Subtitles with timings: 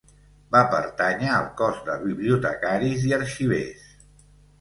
[0.53, 3.85] Va pertànyer al Cos de Bibliotecaris i Arxivers.